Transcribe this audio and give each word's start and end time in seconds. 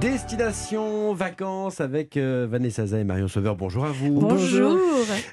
Destination 0.00 1.12
vacances 1.12 1.80
avec 1.82 2.16
euh, 2.16 2.46
Vanessa 2.50 2.86
Zah 2.86 2.98
et 3.00 3.04
Marion 3.04 3.28
Sauveur. 3.28 3.54
Bonjour 3.54 3.84
à 3.84 3.92
vous. 3.92 4.18
Bonjour. 4.18 4.78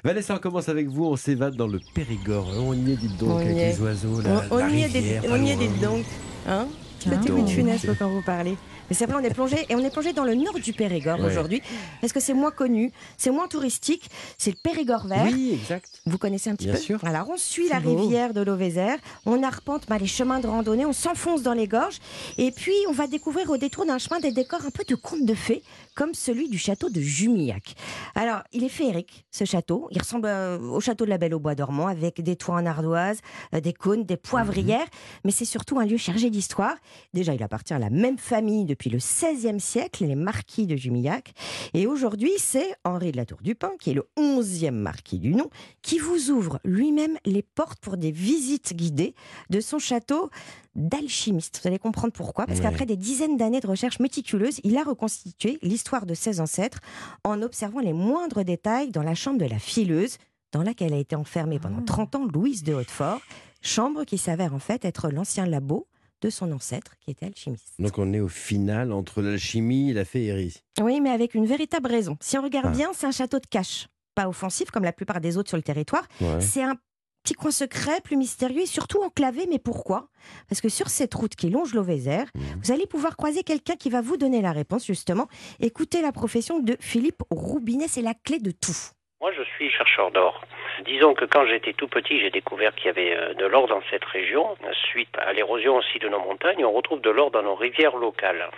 Vanessa, 0.04 0.34
on 0.34 0.38
commence 0.38 0.68
avec 0.68 0.88
vous. 0.88 1.06
On 1.06 1.16
s'évade 1.16 1.56
dans 1.56 1.66
le 1.66 1.80
Périgord. 1.94 2.46
On 2.58 2.74
y 2.74 2.92
est, 2.92 2.96
dites 2.96 3.16
donc, 3.16 3.30
On 3.30 3.36
avec 3.38 3.56
les 3.56 3.80
oiseaux. 3.80 4.20
La, 4.20 4.42
on, 4.50 4.56
on 4.56 4.56
la 4.58 4.68
y 4.68 4.80
est, 4.82 4.86
rivière, 4.86 5.22
des- 5.22 5.28
pas 5.28 5.34
on 5.34 5.42
y 5.42 5.50
est, 5.50 5.54
loin. 5.56 5.64
dites 5.66 5.80
donc. 5.82 6.04
Hein 6.46 6.66
Petit 6.98 7.28
coup 7.30 7.42
de 7.42 7.48
funeste 7.48 7.86
quand 7.98 8.08
vous 8.08 8.22
parlez. 8.22 8.56
Mais 8.90 8.96
c'est 8.96 9.04
vrai, 9.06 9.16
on 9.20 9.24
est 9.24 9.32
plongé 9.34 9.66
et 9.68 9.74
on 9.74 9.80
est 9.84 9.90
plongé 9.90 10.12
dans 10.14 10.24
le 10.24 10.34
nord 10.34 10.58
du 10.58 10.72
Périgord 10.72 11.18
Ouais. 11.20 11.26
aujourd'hui 11.26 11.62
parce 12.00 12.12
que 12.12 12.20
c'est 12.20 12.32
moins 12.34 12.50
connu, 12.50 12.90
c'est 13.18 13.30
moins 13.30 13.46
touristique? 13.46 14.08
C'est 14.38 14.50
le 14.50 14.56
Périgord 14.62 15.06
vert. 15.06 15.26
Oui, 15.30 15.52
exact. 15.60 16.00
Vous 16.06 16.16
connaissez 16.18 16.48
un 16.50 16.54
petit 16.56 16.66
Bien 16.66 16.74
peu? 16.74 16.80
sûr. 16.80 17.04
Alors, 17.04 17.28
on 17.30 17.36
suit 17.36 17.68
la 17.68 17.80
beau. 17.80 17.94
rivière 17.96 18.32
de 18.32 18.40
l'Auvézère, 18.40 18.98
on 19.26 19.42
arpente 19.42 19.82
bah, 19.88 19.98
les 19.98 20.06
chemins 20.06 20.40
de 20.40 20.46
randonnée, 20.46 20.86
on 20.86 20.92
s'enfonce 20.94 21.42
dans 21.42 21.52
les 21.52 21.68
gorges, 21.68 21.98
et 22.38 22.50
puis 22.50 22.72
on 22.88 22.92
va 22.92 23.06
découvrir 23.06 23.50
au 23.50 23.56
détour 23.58 23.84
d'un 23.84 23.98
chemin 23.98 24.20
des 24.20 24.32
décors 24.32 24.64
un 24.66 24.70
peu 24.70 24.84
de 24.88 24.94
contes 24.94 25.24
de 25.26 25.34
fées, 25.34 25.62
comme 25.94 26.14
celui 26.14 26.48
du 26.48 26.58
château 26.58 26.88
de 26.88 27.00
Jumillac. 27.00 27.74
Alors, 28.14 28.40
il 28.52 28.64
est 28.64 28.68
féerique, 28.70 29.26
ce 29.30 29.44
château. 29.44 29.88
Il 29.90 29.98
ressemble 30.00 30.26
euh, 30.28 30.58
au 30.58 30.80
château 30.80 31.04
de 31.04 31.10
la 31.10 31.18
Belle 31.18 31.34
au 31.34 31.40
Bois 31.40 31.54
dormant, 31.54 31.88
avec 31.88 32.22
des 32.22 32.36
toits 32.36 32.54
en 32.56 32.64
ardoise, 32.66 33.18
euh, 33.54 33.60
des 33.60 33.72
cônes, 33.74 34.04
des 34.04 34.16
poivrières, 34.16 34.86
mais 35.24 35.30
c'est 35.30 35.44
surtout 35.44 35.78
un 35.78 35.84
lieu 35.84 35.96
chargé 35.98 36.30
d'histoire. 36.30 36.74
Déjà, 37.14 37.34
il 37.34 37.42
appartient 37.42 37.74
à 37.74 37.78
la 37.78 37.90
même 37.90 38.18
famille 38.18 38.64
depuis 38.64 38.90
le 38.90 38.98
XVIe 38.98 39.60
siècle, 39.60 40.04
les 40.04 40.14
marquis 40.14 40.66
de 40.66 40.76
Jumillac. 40.76 41.32
Et 41.74 41.86
aujourd'hui, 41.86 42.32
c'est 42.38 42.74
Henri 42.84 43.12
de 43.12 43.16
la 43.16 43.24
Tour 43.26 43.38
du 43.42 43.54
Pin, 43.54 43.72
qui 43.80 43.90
est 43.90 43.94
le 43.94 44.08
11e 44.16 44.70
marquis 44.70 45.18
du 45.18 45.34
nom, 45.34 45.48
qui 45.82 45.98
vous 45.98 46.30
ouvre 46.30 46.60
lui-même 46.64 47.16
les 47.24 47.42
portes 47.42 47.78
pour 47.80 47.96
des 47.96 48.10
visites 48.10 48.74
guidées 48.74 49.14
de 49.50 49.60
son 49.60 49.78
château 49.78 50.30
d'alchimiste. 50.74 51.60
Vous 51.62 51.68
allez 51.68 51.78
comprendre 51.78 52.12
pourquoi. 52.12 52.46
Parce 52.46 52.58
Oui. 52.60 52.64
qu'après 52.64 52.86
des 52.86 52.96
dizaines 52.96 53.36
d'années 53.36 53.60
de 53.60 53.66
recherche 53.66 53.98
méticuleuse, 54.00 54.60
il 54.64 54.76
a 54.76 54.84
reconstitué 54.84 55.58
l'histoire 55.62 56.06
de 56.06 56.14
ses 56.14 56.40
ancêtres 56.40 56.78
en 57.24 57.42
observant 57.42 57.80
les 57.80 57.92
moindres 57.92 58.44
détails 58.44 58.90
dans 58.90 59.02
la 59.02 59.14
chambre 59.14 59.38
de 59.38 59.44
la 59.46 59.58
fileuse, 59.58 60.18
dans 60.52 60.62
laquelle 60.62 60.94
a 60.94 60.98
été 60.98 61.16
enfermée 61.16 61.58
pendant 61.58 61.80
Ah. 61.80 61.84
30 61.86 62.14
ans 62.14 62.26
Louise 62.26 62.62
de 62.62 62.72
Hautefort, 62.74 63.20
chambre 63.60 64.04
qui 64.04 64.18
s'avère 64.18 64.54
en 64.54 64.58
fait 64.60 64.84
être 64.84 65.10
l'ancien 65.10 65.46
labo 65.46 65.86
de 66.22 66.30
son 66.30 66.50
ancêtre 66.52 66.92
qui 67.00 67.10
était 67.10 67.26
alchimiste. 67.26 67.74
Donc 67.78 67.98
on 67.98 68.12
est 68.12 68.20
au 68.20 68.28
final 68.28 68.92
entre 68.92 69.22
l'alchimie 69.22 69.90
et 69.90 69.94
la 69.94 70.04
féerie. 70.04 70.62
Oui, 70.80 71.00
mais 71.00 71.10
avec 71.10 71.34
une 71.34 71.46
véritable 71.46 71.88
raison. 71.88 72.16
Si 72.20 72.36
on 72.38 72.42
regarde 72.42 72.66
Ah. 72.68 72.76
bien, 72.76 72.90
c'est 72.92 73.06
un 73.06 73.12
château 73.12 73.38
de 73.38 73.46
cache. 73.46 73.86
Pas 74.14 74.28
offensif 74.28 74.70
comme 74.70 74.84
la 74.84 74.92
plupart 74.92 75.20
des 75.20 75.36
autres 75.36 75.48
sur 75.48 75.56
le 75.56 75.62
territoire. 75.62 76.06
Ouais. 76.20 76.40
C'est 76.40 76.62
un 76.62 76.74
petit 77.22 77.34
coin 77.34 77.50
secret, 77.50 78.00
plus 78.02 78.16
mystérieux 78.16 78.62
et 78.62 78.66
surtout 78.66 79.00
enclavé. 79.02 79.46
Mais 79.48 79.58
pourquoi? 79.58 80.08
Parce 80.48 80.60
que 80.60 80.68
sur 80.68 80.88
cette 80.88 81.14
route 81.14 81.36
qui 81.36 81.50
longe 81.50 81.74
l'Auvézère, 81.74 82.26
Mhm. 82.34 82.60
vous 82.64 82.72
allez 82.72 82.86
pouvoir 82.86 83.16
croiser 83.16 83.42
quelqu'un 83.42 83.76
qui 83.76 83.90
va 83.90 84.00
vous 84.00 84.16
donner 84.16 84.40
la 84.42 84.52
réponse, 84.52 84.86
justement. 84.86 85.28
Écoutez 85.60 86.00
la 86.02 86.10
profession 86.10 86.58
de 86.58 86.76
Philippe 86.80 87.22
Roubinet, 87.30 87.86
c'est 87.88 88.02
la 88.02 88.14
clé 88.14 88.38
de 88.38 88.50
tout. 88.50 88.76
Moi, 89.20 89.30
je 89.36 89.42
suis 89.56 89.70
chercheur 89.70 90.10
d'or. 90.12 90.40
Disons 90.84 91.14
que 91.14 91.24
quand 91.24 91.46
j'étais 91.46 91.72
tout 91.72 91.88
petit, 91.88 92.20
j'ai 92.20 92.30
découvert 92.30 92.74
qu'il 92.74 92.86
y 92.86 92.90
avait 92.90 93.16
euh, 93.16 93.34
de 93.34 93.46
l'or 93.46 93.66
dans 93.66 93.82
cette 93.90 94.04
région. 94.04 94.56
Suite 94.90 95.14
à 95.18 95.32
l'érosion 95.32 95.76
aussi 95.76 95.98
de 95.98 96.08
nos 96.08 96.20
montagnes, 96.20 96.64
on 96.64 96.72
retrouve 96.72 97.00
de 97.00 97.10
l'or 97.10 97.30
dans 97.30 97.42
nos 97.42 97.54
rivières 97.54 97.96
locales. 97.96 98.48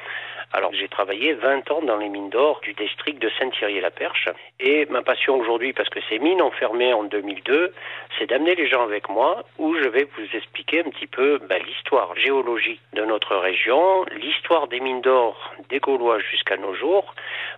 Alors, 0.52 0.72
j'ai 0.74 0.88
travaillé 0.88 1.34
20 1.34 1.70
ans 1.70 1.82
dans 1.82 1.96
les 1.96 2.08
mines 2.08 2.28
d'or 2.28 2.60
du 2.64 2.72
district 2.72 3.22
de 3.22 3.30
Saint-Thierry-la-Perche. 3.38 4.28
Et 4.58 4.84
ma 4.86 5.00
passion 5.00 5.36
aujourd'hui, 5.36 5.72
parce 5.72 5.88
que 5.88 6.00
ces 6.08 6.18
mines 6.18 6.42
ont 6.42 6.50
fermé 6.50 6.92
en 6.92 7.04
2002, 7.04 7.72
c'est 8.18 8.26
d'amener 8.26 8.56
les 8.56 8.68
gens 8.68 8.82
avec 8.82 9.08
moi 9.08 9.44
où 9.58 9.76
je 9.76 9.88
vais 9.88 10.08
vous 10.16 10.36
expliquer 10.36 10.80
un 10.80 10.90
petit 10.90 11.06
peu 11.06 11.38
bah, 11.48 11.58
l'histoire 11.58 12.16
géologique 12.16 12.80
de 12.94 13.04
notre 13.04 13.36
région, 13.36 14.04
l'histoire 14.10 14.66
des 14.66 14.80
mines 14.80 15.02
d'or 15.02 15.54
des 15.68 15.78
Gaulois 15.78 16.18
jusqu'à 16.18 16.56
nos 16.56 16.74
jours. 16.74 17.14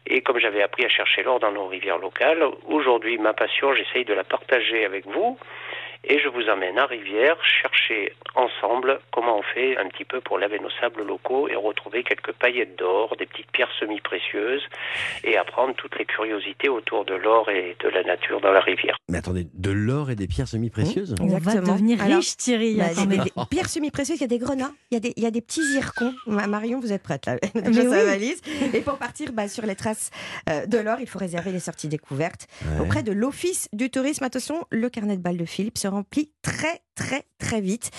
Et 0.07 0.21
comme 0.21 0.39
j'avais 0.39 0.63
appris 0.63 0.85
à 0.85 0.91
chercher 0.91 1.23
l'or 1.23 1.41
dans 1.41 1.53
nos 1.53 1.69
rivières 1.69 1.99
locales, 1.99 2.45
aujourd'hui, 2.67 3.17
ma 3.17 3.33
passion, 3.33 3.75
j'essaye 3.75 4.05
de 4.05 4.13
la 4.13 4.25
partager 4.25 4.85
avec 4.85 5.07
vous. 5.07 5.39
Et 6.05 6.19
je 6.19 6.29
vous 6.29 6.49
amène 6.49 6.79
à 6.79 6.87
Rivière 6.87 7.37
chercher 7.45 8.13
ensemble 8.35 8.99
comment 9.13 9.22
fait 9.55 9.77
un 9.79 9.89
petit 9.89 10.05
peu 10.05 10.21
pour 10.21 10.39
laver 10.39 10.59
nos 10.59 10.71
sables 10.81 11.03
locaux 11.07 11.49
et 11.49 11.55
retrouver 11.57 12.03
quelques 12.05 12.33
paillettes 12.33 12.77
d'or, 12.79 13.17
des 13.19 13.27
petites 13.27 13.51
pierres 13.53 13.71
semi-précieuses 13.79 14.63
et 15.25 15.37
apprendre 15.37 15.75
toutes 15.77 15.99
les 15.99 16.05
curiosités 16.05 16.69
autour 16.69 17.05
de 17.05 17.15
l'or 17.15 17.49
et 17.51 17.77
de 17.83 17.89
la 17.89 18.03
nature 18.03 18.41
dans 18.41 18.53
la 18.53 18.61
rivière. 18.61 18.97
Mais 19.09 19.19
attendez, 19.19 19.47
de 19.55 19.71
l'or 19.71 20.11
et 20.11 20.15
des 20.17 20.27
pierres 20.27 20.49
semi-précieuses 20.49 21.15
On 21.21 21.27
va 21.27 21.37
Exactement. 21.39 21.73
devenir 21.75 22.03
Alors, 22.03 22.19
riche, 22.19 22.37
Thierry. 22.37 22.77
Bah, 22.77 22.85
Attends, 22.91 23.05
des, 23.07 23.19
mais- 23.19 23.25
des 23.25 23.31
pierres 23.51 23.69
semi-précieuses, 23.69 24.19
il 24.19 24.23
y 24.23 24.25
a 24.25 24.29
des 24.29 24.39
grenats, 24.39 24.73
il 24.91 24.95
y 24.95 24.97
a 24.97 25.01
des, 25.01 25.13
il 25.17 25.23
y 25.23 25.27
a 25.27 25.31
des 25.31 25.41
petits 25.41 25.63
zircons. 25.65 26.15
Ma- 26.27 26.47
Marion, 26.47 26.81
vous 26.81 26.93
êtes 26.93 27.03
prête 27.03 27.27
là 27.27 27.37
sa 27.55 27.61
oui. 27.71 27.87
valise. 27.87 28.41
Et 28.75 28.81
pour 28.81 28.99
partir 28.99 29.33
bah, 29.33 29.49
sur 29.49 29.65
les 29.67 29.77
traces 29.77 30.11
euh, 30.51 30.67
de 30.67 30.79
l'or, 30.79 30.99
il 31.01 31.07
faut 31.09 31.19
réserver 31.19 31.53
les 31.53 31.61
sorties 31.61 31.89
découvertes 31.89 32.47
Ouais. 32.65 32.81
auprès 32.81 33.03
de 33.03 33.13
l'Office 33.13 33.69
du 33.73 33.91
tourisme. 33.91 34.25
Attention, 34.25 34.65
le 34.71 34.89
carnet 34.89 35.17
de 35.17 35.23
balles 35.23 35.37
de 35.37 35.45
Philippe 35.45 35.79
se 35.79 35.89
remplit 35.89 36.31
très, 36.43 36.81
très, 36.95 37.25
très 37.39 37.61
vite. 37.61 37.91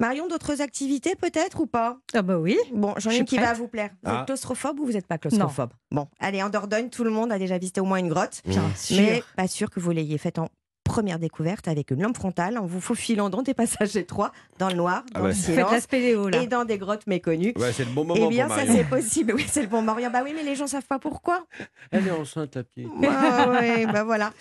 Marion, 0.00 0.26
d'autres 0.26 0.60
activités 0.60 1.14
peut-être 1.14 1.60
ou 1.60 1.66
pas? 1.66 1.98
Ah 2.12 2.22
bah 2.22 2.38
oui. 2.38 2.58
Bon, 2.72 2.94
j'en 2.96 3.08
Je 3.08 3.08
ai 3.10 3.12
suis 3.12 3.20
une 3.20 3.26
qui 3.26 3.38
va 3.38 3.52
vous 3.52 3.68
plaire. 3.68 3.90
Vous 4.02 4.10
Ah. 4.12 4.20
êtes 4.20 4.26
claustrophobe 4.26 4.80
ou 4.80 4.86
vous 4.86 4.92
n'êtes 4.92 5.06
pas 5.06 5.18
claustrophobe? 5.18 5.70
Bon, 5.92 6.08
allez, 6.18 6.42
en 6.42 6.48
Dordogne, 6.48 6.88
tout 6.90 7.04
le 7.04 7.10
monde 7.10 7.30
a 7.30 7.38
déjà 7.38 7.56
visité 7.58 7.80
au 7.80 7.84
moins 7.84 7.98
une 7.98 8.08
grotte. 8.08 8.42
Bien 8.44 8.62
Mmh. 8.62 8.76
sûr. 8.76 8.96
Mais 9.02 9.22
pas 9.36 9.46
sûr 9.46 9.70
que 9.70 9.78
vous 9.78 9.90
l'ayez 9.92 10.18
faite 10.18 10.38
en 10.38 10.48
première 10.84 11.18
découverte 11.18 11.68
avec 11.68 11.90
une 11.90 12.02
lampe 12.02 12.16
frontale 12.16 12.58
en 12.58 12.66
vous 12.66 12.80
faufilant 12.80 13.30
dans 13.30 13.42
des 13.42 13.54
passages 13.54 13.96
étroits, 13.96 14.32
dans 14.58 14.68
le 14.68 14.74
noir, 14.74 15.04
Ah 15.14 15.20
dans 15.20 15.26
le 15.28 15.32
silence 15.32 15.80
spéléo, 15.80 16.28
là. 16.28 16.42
et 16.42 16.46
dans 16.46 16.64
des 16.64 16.78
grottes 16.78 17.06
méconnues. 17.06 17.52
Ouais, 17.56 17.72
c'est 17.72 17.84
le 17.84 17.90
bon 17.90 18.02
Eh 18.04 18.06
moment 18.08 18.28
bien, 18.28 18.46
pour 18.46 18.56
ça 18.56 18.62
c'est 18.66 18.84
possible. 18.84 19.32
Oui, 19.34 19.46
c'est 19.48 19.62
le 19.62 19.68
bon 19.68 19.82
Marion. 19.82 20.10
Bah 20.12 20.20
oui, 20.24 20.32
mais 20.36 20.42
les 20.42 20.54
gens 20.54 20.66
savent 20.66 20.86
pas 20.86 20.98
pourquoi. 20.98 21.44
Elle 21.90 22.06
est 22.06 22.10
enceinte, 22.10 22.56
la 22.56 22.64
petite. 22.64 22.88
Ah 23.08 23.50
ouais, 23.50 23.86
bah 23.86 24.04
voilà. 24.04 24.32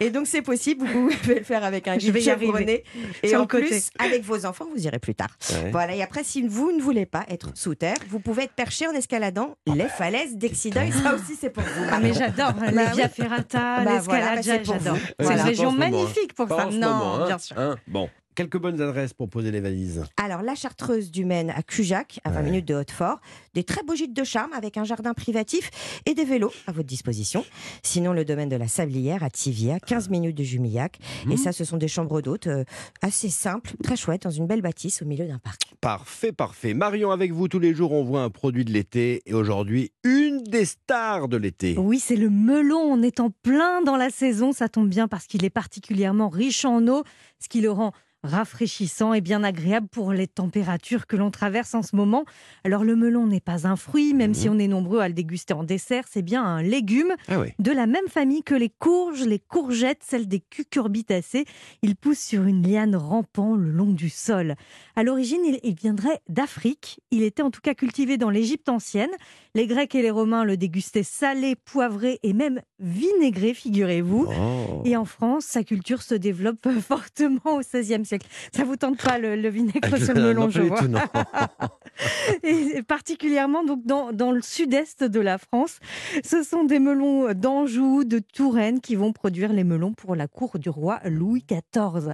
Et 0.00 0.10
donc 0.10 0.26
c'est 0.26 0.42
possible. 0.42 0.86
Vous 0.86 1.08
pouvez 1.22 1.36
le 1.36 1.44
faire 1.44 1.64
avec 1.64 1.88
un 1.88 1.94
Je 1.94 1.98
guide 2.00 2.10
vais 2.14 2.22
y 2.22 2.30
arriver. 2.30 2.46
chevronné. 2.46 2.84
Et 3.22 3.36
en 3.36 3.46
côté. 3.46 3.66
plus, 3.66 3.90
avec 3.98 4.22
vos 4.24 4.44
enfants, 4.46 4.66
vous 4.74 4.84
irez 4.84 4.98
plus 4.98 5.14
tard. 5.14 5.30
Ouais. 5.50 5.70
Voilà. 5.70 5.94
Et 5.94 6.02
après, 6.02 6.24
si 6.24 6.46
vous 6.46 6.72
ne 6.72 6.80
voulez 6.82 7.06
pas 7.06 7.24
être 7.28 7.50
sous 7.54 7.74
terre, 7.74 7.96
vous 8.08 8.20
pouvez 8.20 8.44
être 8.44 8.52
perché 8.54 8.86
en 8.86 8.92
escaladant 8.92 9.56
les 9.66 9.88
falaises 9.88 10.36
d'Exideuil. 10.36 10.92
Ça 10.92 11.14
aussi, 11.14 11.34
c'est 11.40 11.50
pour 11.50 11.62
vous. 11.62 11.84
Ah 11.90 11.98
mais 12.00 12.12
j'adore 12.12 12.52
Bah 12.54 12.70
les. 12.70 12.92
Via 12.96 13.08
Ferrata, 13.08 13.84
Bah 13.84 14.00
voilà, 14.00 14.26
bah 14.30 14.34
l'escalade, 14.36 14.64
pour 14.64 14.74
j'adore. 14.74 14.96
C'est 15.20 15.32
une 15.32 15.40
région 15.40 15.72
en 15.76 15.82
ce 15.82 15.90
moment, 15.90 16.02
magnifique 16.02 16.34
pour 16.34 16.48
ça. 16.48 16.66
Non, 16.66 16.94
moment, 16.94 17.14
hein. 17.16 17.26
bien 17.26 17.38
sûr. 17.38 17.58
Hein 17.58 17.76
bon, 17.86 18.08
quelques 18.36 18.58
bonnes 18.58 18.80
adresses 18.80 19.14
pour 19.14 19.28
poser 19.28 19.50
les 19.50 19.60
valises. 19.60 20.04
Alors, 20.22 20.42
la 20.42 20.54
Chartreuse 20.54 21.10
du 21.10 21.24
Maine 21.24 21.50
à 21.50 21.62
Cujac, 21.62 22.20
à 22.22 22.30
20 22.30 22.36
Ouais. 22.36 22.42
minutes 22.44 22.68
de 22.68 22.74
Hautefort. 22.74 23.18
Des 23.54 23.64
très 23.64 23.82
beaux 23.82 23.94
gîtes 23.96 24.14
de 24.14 24.22
charme 24.22 24.52
avec 24.52 24.76
un 24.76 24.84
jardin 24.84 25.14
privatif 25.14 25.70
et 26.04 26.14
des 26.14 26.24
vélos 26.24 26.52
à 26.66 26.72
votre 26.72 26.86
disposition. 26.86 27.44
Sinon, 27.82 28.12
le 28.12 28.24
domaine 28.24 28.50
de 28.50 28.56
la 28.56 28.68
Sablière 28.68 29.24
à 29.24 29.30
Tivier, 29.30 29.72
à 29.72 29.80
15 29.80 30.10
minutes 30.10 30.36
de 30.36 30.44
Jumillac. 30.44 30.98
Mmh. 31.24 31.32
Et 31.32 31.36
ça, 31.36 31.52
ce 31.52 31.64
sont 31.64 31.78
des 31.78 31.88
chambres 31.88 32.20
d'hôtes 32.20 32.46
euh, 32.46 32.64
assez 33.02 33.30
simples, 33.30 33.72
très 33.82 33.96
chouettes, 33.96 34.22
dans 34.24 34.30
une 34.30 34.46
belle 34.46 34.62
bâtisse 34.62 35.00
au 35.02 35.06
milieu 35.06 35.26
d'un 35.26 35.38
parc. 35.38 35.62
Parfait, 35.80 36.32
parfait. 36.32 36.74
Marion, 36.74 37.10
avec 37.10 37.32
vous, 37.32 37.48
tous 37.48 37.58
les 37.58 37.74
jours, 37.74 37.92
on 37.92 38.04
voit 38.04 38.22
un 38.22 38.30
produit 38.30 38.64
de 38.66 38.72
l'été. 38.72 39.22
Et 39.24 39.32
aujourd'hui, 39.34 39.92
une 40.04 40.42
des 40.44 40.66
stars 40.66 41.28
de 41.28 41.38
l'été. 41.38 41.76
Oui, 41.78 41.98
c'est 41.98 42.16
le 42.16 42.28
melon. 42.28 42.78
On 42.80 43.02
est 43.02 43.18
en 43.20 43.30
plein 43.30 43.80
dans 43.82 43.96
la 43.96 44.10
saison. 44.10 44.52
Ça 44.52 44.68
tombe 44.68 44.88
bien 44.90 45.08
parce 45.08 45.26
qu'il 45.26 45.44
est 45.44 45.50
particulièrement 45.50 46.28
riche 46.28 46.64
en 46.66 46.86
eau, 46.88 47.02
ce 47.40 47.48
qui 47.48 47.60
le 47.62 47.70
rend 47.70 47.92
rafraîchissant 48.26 49.14
et 49.14 49.20
bien 49.20 49.42
agréable 49.42 49.88
pour 49.88 50.12
les 50.12 50.26
températures 50.26 51.06
que 51.06 51.16
l'on 51.16 51.30
traverse 51.30 51.74
en 51.74 51.82
ce 51.82 51.96
moment. 51.96 52.24
Alors 52.64 52.84
le 52.84 52.96
melon 52.96 53.26
n'est 53.26 53.40
pas 53.40 53.66
un 53.66 53.76
fruit, 53.76 54.12
même 54.14 54.34
si 54.34 54.48
on 54.48 54.58
est 54.58 54.68
nombreux 54.68 55.00
à 55.00 55.08
le 55.08 55.14
déguster 55.14 55.54
en 55.54 55.64
dessert, 55.64 56.04
c'est 56.10 56.22
bien 56.22 56.44
un 56.44 56.62
légume 56.62 57.12
Ah 57.28 57.40
oui. 57.40 57.48
de 57.58 57.72
la 57.72 57.86
même 57.86 58.08
famille 58.08 58.42
que 58.42 58.54
les 58.54 58.70
courges, 58.70 59.24
les 59.24 59.38
courgettes, 59.38 60.02
celles 60.02 60.28
des 60.28 60.40
cucurbitacées. 60.40 61.44
Il 61.82 61.96
pousse 61.96 62.18
sur 62.18 62.42
une 62.44 62.66
liane 62.66 62.96
rampant 62.96 63.54
le 63.56 63.70
long 63.70 63.92
du 63.92 64.10
sol. 64.10 64.54
À 64.96 65.02
l'origine, 65.02 65.40
il, 65.44 65.60
il 65.62 65.74
viendrait 65.74 66.20
d'Afrique. 66.28 67.00
Il 67.10 67.22
était 67.22 67.42
en 67.42 67.50
tout 67.50 67.60
cas 67.60 67.74
cultivé 67.74 68.16
dans 68.18 68.30
l'Égypte 68.30 68.68
ancienne. 68.68 69.10
Les 69.54 69.66
Grecs 69.66 69.94
et 69.94 70.02
les 70.02 70.10
Romains 70.10 70.44
le 70.44 70.56
dégustaient 70.56 71.02
salé, 71.02 71.54
poivré 71.54 72.18
et 72.22 72.32
même 72.32 72.60
vinaigré, 72.78 73.54
figurez-vous. 73.54 74.26
Oh. 74.28 74.82
Et 74.84 74.96
en 74.96 75.04
France, 75.04 75.44
sa 75.44 75.62
culture 75.64 76.02
se 76.02 76.14
développe 76.14 76.66
fortement 76.80 77.40
au 77.56 77.60
XVIe 77.60 78.04
siècle. 78.04 78.15
Ça 78.54 78.64
vous 78.64 78.76
tente 78.76 79.02
pas 79.02 79.18
le, 79.18 79.36
le 79.36 79.48
vinaigre 79.48 79.96
sur 79.98 80.14
le 80.14 80.22
melon, 80.22 80.44
Non, 80.44 80.50
je 80.50 80.62
vois. 80.62 80.78
tout, 80.80 80.88
non. 80.88 81.00
Et 82.42 82.82
particulièrement 82.82 83.64
donc 83.64 83.84
dans, 83.84 84.12
dans 84.12 84.30
le 84.32 84.42
sud-est 84.42 85.02
de 85.04 85.20
la 85.20 85.38
France. 85.38 85.78
Ce 86.24 86.42
sont 86.42 86.64
des 86.64 86.78
melons 86.78 87.32
d'Anjou, 87.32 88.04
de 88.04 88.18
Touraine 88.18 88.80
qui 88.80 88.94
vont 88.96 89.12
produire 89.12 89.52
les 89.52 89.64
melons 89.64 89.92
pour 89.94 90.14
la 90.14 90.28
cour 90.28 90.58
du 90.58 90.68
roi 90.68 91.00
Louis 91.04 91.44
XIV. 91.48 92.12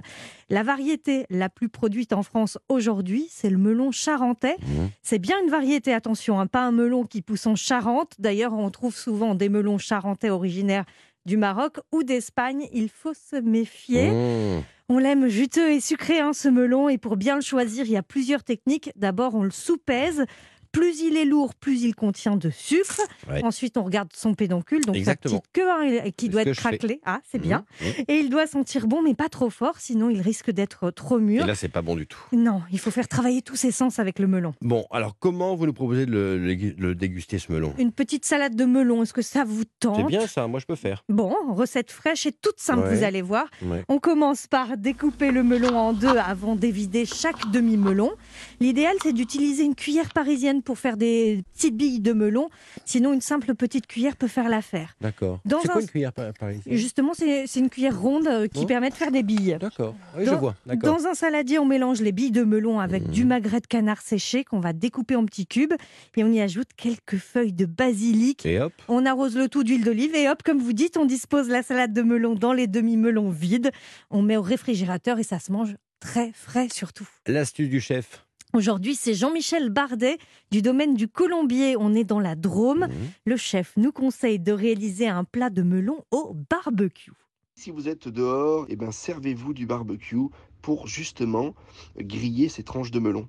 La 0.49 0.63
variété 0.63 1.25
la 1.29 1.49
plus 1.49 1.69
produite 1.69 2.13
en 2.13 2.23
France 2.23 2.57
aujourd'hui, 2.69 3.27
c'est 3.29 3.49
le 3.49 3.57
melon 3.57 3.91
charentais. 3.91 4.55
Mmh. 4.61 4.87
C'est 5.01 5.19
bien 5.19 5.35
une 5.43 5.49
variété, 5.49 5.93
attention, 5.93 6.39
hein, 6.39 6.47
pas 6.47 6.61
un 6.63 6.71
melon 6.71 7.03
qui 7.03 7.21
pousse 7.21 7.45
en 7.47 7.55
Charente. 7.55 8.13
D'ailleurs, 8.19 8.53
on 8.53 8.69
trouve 8.69 8.95
souvent 8.95 9.35
des 9.35 9.49
melons 9.49 9.77
charentais 9.77 10.29
originaires 10.29 10.85
du 11.25 11.37
Maroc 11.37 11.79
ou 11.91 12.03
d'Espagne. 12.03 12.67
Il 12.73 12.89
faut 12.89 13.13
se 13.13 13.35
méfier. 13.37 14.11
Mmh. 14.11 14.63
On 14.95 14.99
l'aime 14.99 15.27
juteux 15.27 15.71
et 15.71 15.79
sucré, 15.79 16.19
hein, 16.19 16.33
ce 16.33 16.47
melon. 16.47 16.87
Et 16.87 16.99
pour 16.99 17.17
bien 17.17 17.33
le 17.33 17.41
choisir, 17.41 17.85
il 17.85 17.93
y 17.93 17.97
a 17.97 18.03
plusieurs 18.03 18.43
techniques. 18.43 18.91
D'abord, 18.95 19.33
on 19.33 19.41
le 19.41 19.49
soupèse. 19.49 20.23
Plus 20.73 20.99
il 21.01 21.15
est 21.15 21.23
lourd, 21.23 21.55
plus 21.55 21.83
il 21.83 21.95
contient 21.95 22.35
de 22.35 22.49
sucre. 22.49 22.99
Ouais. 23.29 23.41
Ensuite, 23.43 23.77
on 23.77 23.83
regarde 23.83 24.09
son 24.13 24.33
pédoncule, 24.33 24.81
donc 24.83 24.97
sa 25.05 25.15
petite 25.15 25.43
queue 25.53 25.69
hein, 25.69 26.09
qui 26.17 26.27
doit 26.27 26.41
être 26.41 26.55
craquelée. 26.57 26.99
Ah, 27.05 27.21
c'est 27.31 27.39
bien. 27.39 27.63
Mmh, 27.79 27.85
mmh. 27.85 27.91
Et 28.09 28.15
il 28.17 28.29
doit 28.29 28.47
sentir 28.47 28.87
bon, 28.87 29.01
mais 29.03 29.13
pas 29.13 29.29
trop 29.29 29.49
fort, 29.51 29.75
sinon 29.77 30.09
il 30.09 30.19
risque 30.19 30.49
d'être 30.51 30.89
trop 30.91 31.19
mûr. 31.19 31.43
Et 31.43 31.47
là, 31.47 31.55
c'est 31.55 31.69
pas 31.69 31.81
bon 31.83 31.95
du 31.95 32.07
tout. 32.07 32.17
Non, 32.33 32.61
il 32.71 32.79
faut 32.79 32.89
faire 32.91 33.07
travailler 33.07 33.41
tous 33.43 33.55
ses 33.55 33.71
sens 33.71 33.99
avec 33.99 34.17
le 34.17 34.25
melon. 34.27 34.53
Bon, 34.61 34.85
alors 34.91 35.15
comment 35.19 35.55
vous 35.55 35.67
nous 35.67 35.73
proposez 35.73 36.05
de 36.07 36.11
le, 36.11 36.37
le- 36.39 36.75
le 36.75 36.95
déguster 36.95 37.37
ce 37.37 37.51
melon? 37.51 37.73
Une 37.77 37.91
petite 37.91 38.25
salade 38.25 38.55
de 38.55 38.65
melon, 38.65 39.03
est-ce 39.03 39.13
que 39.13 39.21
ça 39.21 39.43
vous 39.43 39.63
tente? 39.79 39.97
C'est 39.97 40.03
bien 40.07 40.25
ça, 40.25 40.47
moi 40.47 40.59
je 40.59 40.65
peux 40.65 40.75
faire. 40.75 41.03
Bon, 41.07 41.35
recette 41.49 41.91
fraîche 41.91 42.25
et 42.25 42.31
toute 42.31 42.59
simple, 42.59 42.87
Ouais. 42.87 42.95
vous 42.95 43.03
allez 43.03 43.21
voir. 43.21 43.45
Ouais. 43.61 43.83
On 43.89 43.99
commence 43.99 44.47
par 44.47 44.75
découper 44.75 45.29
le 45.29 45.43
melon 45.43 45.77
en 45.77 45.93
deux 45.93 46.17
avant 46.17 46.55
d'évider 46.55 47.05
chaque 47.05 47.51
demi-melon. 47.51 48.11
L'idéal, 48.59 48.95
c'est 49.03 49.13
d'utiliser 49.13 49.63
une 49.63 49.75
cuillère 49.75 50.09
parisienne 50.13 50.62
pour 50.63 50.79
faire 50.79 50.97
des 50.97 51.43
petites 51.53 51.75
billes 51.77 51.99
de 51.99 52.13
melon. 52.13 52.49
Sinon, 52.85 53.13
une 53.13 53.21
simple 53.21 53.53
petite 53.55 53.87
cuillère 53.87 54.15
peut 54.15 54.27
faire 54.27 54.49
l'affaire. 54.49 54.95
D'accord. 55.01 55.39
Dans 55.45 55.59
C'est 55.61 55.69
un- 55.69 55.73
quoi 55.73 55.81
une 55.81 55.87
cuillère 55.87 56.13
par, 56.13 56.33
par 56.33 56.51
ici 56.51 56.61
Justement, 56.71 57.13
c'est 57.13 57.45
une 57.55 57.69
cuillère 57.69 57.99
ronde 57.99 58.27
euh, 58.27 58.47
qui 58.47 58.65
permet 58.65 58.89
de 58.89 58.95
faire 58.95 59.11
des 59.11 59.23
billes. 59.23 59.57
D'accord. 59.59 59.95
Oui, 60.17 60.25
je 60.25 60.31
vois. 60.33 60.55
Dans 60.77 61.05
un 61.05 61.13
saladier, 61.13 61.59
on 61.59 61.65
mélange 61.65 62.01
les 62.01 62.11
billes 62.11 62.31
de 62.31 62.43
melon 62.43 62.79
avec 62.79 63.09
du 63.09 63.25
magret 63.25 63.59
de 63.59 63.67
canard 63.67 64.01
séché 64.01 64.43
qu'on 64.43 64.59
va 64.59 64.73
découper 64.73 65.15
en 65.15 65.25
petits 65.25 65.45
cubes 65.47 65.73
et 66.15 66.23
on 66.23 66.31
y 66.31 66.41
ajoute 66.41 66.69
quelques 66.75 67.17
feuilles 67.17 67.53
de 67.53 67.65
basilic. 67.65 68.45
Et 68.45 68.59
hop. 68.59 68.73
On 68.87 69.05
arrose 69.05 69.35
le 69.37 69.47
tout 69.49 69.63
d'huile 69.63 69.83
d'olive 69.83 70.15
et 70.15 70.29
hop, 70.29 70.41
comme 70.43 70.59
vous 70.59 70.73
dites, 70.73 70.97
on 70.97 71.05
dispose 71.05 71.49
la 71.49 71.63
salade 71.63 71.93
de 71.93 72.01
melon 72.01 72.35
dans 72.35 72.53
les 72.53 72.67
demi-melons 72.67 73.29
vides. 73.29 73.71
On 74.09 74.21
met 74.21 74.37
au 74.37 74.41
réfrigérateur 74.41 75.19
et 75.19 75.23
ça 75.23 75.39
se 75.39 75.51
mange 75.51 75.75
très 75.99 76.31
frais 76.33 76.67
surtout. 76.71 77.07
L'astuce 77.27 77.69
du 77.69 77.79
chef? 77.79 78.25
Aujourd'hui, 78.55 78.93
c'est 78.93 79.15
Jean-Michel 79.15 79.71
Bardet 79.71 80.19
du 80.51 80.61
domaine 80.61 80.93
du 80.93 81.07
Colombier. 81.07 81.75
On 81.75 81.95
est 81.95 82.03
dans 82.03 82.19
la 82.19 82.35
Drôme. 82.35 82.87
Le 83.25 83.35
chef 83.35 83.73
nous 83.77 83.91
conseille 83.91 84.37
de 84.37 84.51
réaliser 84.51 85.07
un 85.07 85.23
plat 85.23 85.49
de 85.49 85.63
melon 85.63 86.05
au 86.11 86.35
barbecue. 86.51 87.13
Si 87.55 87.71
vous 87.71 87.89
êtes 87.89 88.07
dehors, 88.07 88.67
eh 88.69 88.75
ben, 88.75 88.91
servez-vous 88.91 89.55
du 89.55 89.65
barbecue 89.65 90.27
pour 90.61 90.85
justement 90.85 91.55
griller 91.97 92.47
ces 92.47 92.61
tranches 92.61 92.91
de 92.91 92.99
melon. 92.99 93.27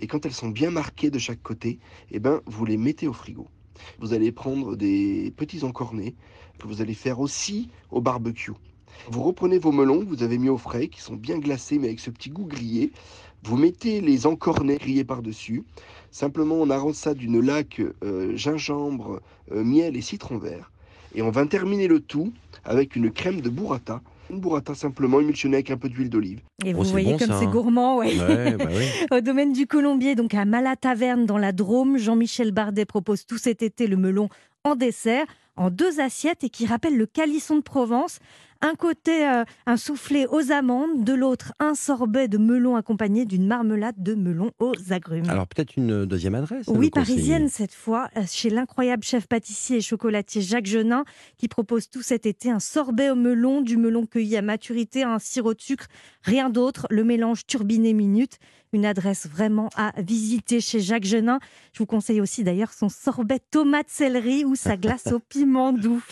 Et 0.00 0.08
quand 0.08 0.26
elles 0.26 0.32
sont 0.32 0.48
bien 0.48 0.72
marquées 0.72 1.10
de 1.12 1.18
chaque 1.20 1.44
côté, 1.44 1.78
eh 2.10 2.18
ben, 2.18 2.40
vous 2.46 2.64
les 2.64 2.76
mettez 2.76 3.06
au 3.06 3.12
frigo. 3.12 3.46
Vous 4.00 4.14
allez 4.14 4.32
prendre 4.32 4.74
des 4.74 5.32
petits 5.36 5.62
encornets 5.62 6.16
que 6.58 6.66
vous 6.66 6.82
allez 6.82 6.94
faire 6.94 7.20
aussi 7.20 7.68
au 7.92 8.00
barbecue. 8.00 8.52
Vous 9.08 9.22
reprenez 9.22 9.58
vos 9.58 9.72
melons 9.72 10.00
que 10.00 10.08
vous 10.08 10.22
avez 10.22 10.38
mis 10.38 10.48
au 10.48 10.58
frais, 10.58 10.88
qui 10.88 11.00
sont 11.00 11.14
bien 11.14 11.38
glacés 11.38 11.78
mais 11.78 11.88
avec 11.88 12.00
ce 12.00 12.10
petit 12.10 12.30
goût 12.30 12.46
grillé. 12.46 12.92
Vous 13.44 13.56
mettez 13.56 14.00
les 14.00 14.26
encornets 14.26 14.76
grillés 14.78 15.04
par-dessus. 15.04 15.64
Simplement, 16.10 16.56
on 16.56 16.70
arrose 16.70 16.96
ça 16.96 17.14
d'une 17.14 17.40
laque 17.40 17.80
euh, 18.02 18.36
gingembre, 18.36 19.20
euh, 19.52 19.62
miel 19.62 19.96
et 19.96 20.00
citron 20.00 20.38
vert. 20.38 20.72
Et 21.14 21.22
on 21.22 21.30
va 21.30 21.46
terminer 21.46 21.88
le 21.88 22.00
tout 22.00 22.32
avec 22.64 22.96
une 22.96 23.10
crème 23.10 23.40
de 23.40 23.48
burrata. 23.48 24.00
Une 24.28 24.40
burrata 24.40 24.74
simplement 24.74 25.20
émulsionnée 25.20 25.56
avec 25.56 25.70
un 25.70 25.76
peu 25.76 25.88
d'huile 25.88 26.10
d'olive. 26.10 26.40
Et 26.64 26.74
Oh, 26.74 26.82
vous 26.82 26.90
voyez 26.90 27.12
bon, 27.12 27.18
comme 27.18 27.28
c'est 27.38 27.46
hein. 27.46 27.50
gourmand, 27.50 27.98
ouais. 27.98 28.18
Ouais, 28.18 28.56
bah 28.56 28.64
oui. 28.68 28.84
Au 29.16 29.20
domaine 29.20 29.52
du 29.52 29.66
Colombier, 29.66 30.16
donc 30.16 30.34
à 30.34 30.44
Malataverne 30.44 31.24
dans 31.24 31.38
la 31.38 31.52
Drôme, 31.52 31.96
Jean-Michel 31.96 32.50
Bardet 32.50 32.84
propose 32.84 33.24
tout 33.24 33.38
cet 33.38 33.62
été 33.62 33.86
le 33.86 33.96
melon 33.96 34.28
en 34.64 34.74
dessert, 34.74 35.26
en 35.56 35.70
deux 35.70 36.00
assiettes 36.00 36.42
et 36.42 36.50
qui 36.50 36.66
rappelle 36.66 36.96
le 36.96 37.06
calisson 37.06 37.56
de 37.56 37.62
Provence. 37.62 38.18
Un 38.60 38.74
côté 38.74 39.26
euh, 39.26 39.44
un 39.66 39.76
soufflé 39.76 40.26
aux 40.26 40.50
amandes, 40.50 41.04
de 41.04 41.12
l'autre 41.12 41.52
un 41.58 41.74
sorbet 41.74 42.28
de 42.28 42.38
melon 42.38 42.76
accompagné 42.76 43.24
d'une 43.24 43.46
marmelade 43.46 43.96
de 43.98 44.14
melon 44.14 44.50
aux 44.58 44.74
agrumes. 44.90 45.28
Alors 45.28 45.46
peut-être 45.46 45.76
une 45.76 46.06
deuxième 46.06 46.34
adresse. 46.34 46.68
à 46.68 46.72
Oui, 46.72 46.90
parisienne 46.90 47.48
cette 47.48 47.74
fois, 47.74 48.08
euh, 48.16 48.22
chez 48.26 48.50
l'incroyable 48.50 49.02
chef 49.02 49.26
pâtissier 49.26 49.78
et 49.78 49.80
chocolatier 49.80 50.42
Jacques 50.42 50.66
Genin, 50.66 51.04
qui 51.36 51.48
propose 51.48 51.88
tout 51.90 52.02
cet 52.02 52.26
été 52.26 52.50
un 52.50 52.60
sorbet 52.60 53.10
au 53.10 53.14
melon, 53.14 53.60
du 53.60 53.76
melon 53.76 54.06
cueilli 54.06 54.36
à 54.36 54.42
maturité, 54.42 55.02
un 55.02 55.18
sirop 55.18 55.54
de 55.54 55.60
sucre, 55.60 55.86
rien 56.22 56.50
d'autre, 56.50 56.86
le 56.90 57.04
mélange 57.04 57.46
turbiné 57.46 57.92
minute. 57.92 58.38
Une 58.72 58.84
adresse 58.84 59.26
vraiment 59.26 59.70
à 59.76 59.92
visiter 60.02 60.60
chez 60.60 60.80
Jacques 60.80 61.04
Genin. 61.04 61.38
Je 61.72 61.78
vous 61.78 61.86
conseille 61.86 62.20
aussi 62.20 62.42
d'ailleurs 62.42 62.72
son 62.72 62.88
sorbet 62.88 63.38
tomate 63.50 63.88
céleri 63.88 64.44
ou 64.44 64.54
sa 64.54 64.76
glace 64.76 65.06
au 65.12 65.18
piment 65.28 65.72
doux. 65.72 66.02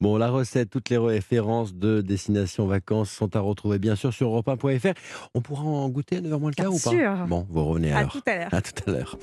Bon, 0.00 0.16
la 0.16 0.28
recette, 0.28 0.70
toutes 0.70 0.90
les 0.90 0.98
références 0.98 1.74
de 1.74 1.99
Destination 2.02 2.66
Vacances 2.66 3.10
sont 3.10 3.34
à 3.36 3.40
retrouver 3.40 3.78
bien 3.78 3.96
sûr 3.96 4.12
sur 4.12 4.28
europe 4.28 4.46
1.fr. 4.48 4.94
On 5.34 5.40
pourra 5.40 5.62
en 5.64 5.88
goûter 5.88 6.16
à 6.16 6.20
9h 6.20 6.38
moins 6.38 6.50
le 6.50 6.54
quart 6.54 6.66
Bien 6.70 6.76
ou 6.76 6.80
pas? 6.82 6.90
sûr. 6.90 7.26
Bon, 7.26 7.46
vous 7.50 7.64
revenez 7.64 7.92
À 7.92 7.98
alors. 7.98 8.12
tout 8.12 8.22
à 8.26 8.34
l'heure. 8.36 8.48
À 8.52 8.60
tout 8.62 8.72
à 8.86 8.90
l'heure. 8.90 9.18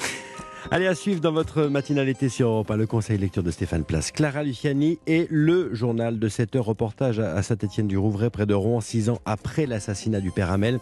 Allez, 0.70 0.88
à 0.88 0.96
suivre 0.96 1.22
dans 1.22 1.32
votre 1.32 1.64
matinale 1.68 2.10
été 2.10 2.28
sur 2.28 2.50
Europe 2.50 2.70
1, 2.72 2.76
le 2.76 2.88
conseil 2.88 3.18
lecture 3.18 3.42
de 3.44 3.52
Stéphane 3.52 3.86
Place, 3.86 4.12
Clara 4.12 4.44
Luciani 4.44 5.00
et 5.08 5.26
le 5.30 5.74
journal 5.74 6.20
de 6.20 6.28
7 6.28 6.58
heures, 6.58 6.66
reportage 6.66 7.20
à 7.20 7.42
Saint-Étienne-du-Rouvray, 7.42 8.30
près 8.30 8.46
de 8.46 8.54
Rouen, 8.54 8.82
6 8.82 9.10
ans 9.10 9.20
après 9.26 9.66
l'assassinat 9.66 10.20
du 10.20 10.32
père 10.32 10.52
Hamel. 10.52 10.80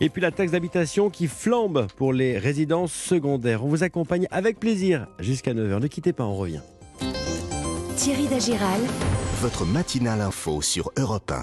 Et 0.00 0.08
puis 0.08 0.22
la 0.22 0.30
taxe 0.30 0.52
d'habitation 0.52 1.10
qui 1.10 1.26
flambe 1.26 1.88
pour 1.96 2.12
les 2.12 2.38
résidences 2.38 2.92
secondaires. 2.92 3.64
On 3.64 3.68
vous 3.68 3.82
accompagne 3.82 4.28
avec 4.30 4.60
plaisir 4.60 5.08
jusqu'à 5.18 5.52
9h. 5.52 5.80
Ne 5.80 5.86
quittez 5.88 6.12
pas, 6.12 6.24
on 6.24 6.36
revient. 6.36 6.60
Thierry 7.96 8.26
Dagiral, 8.28 8.80
Votre 9.44 9.66
matinale 9.66 10.22
info 10.22 10.62
sur 10.62 10.90
Europe 10.96 11.30
1. 11.30 11.32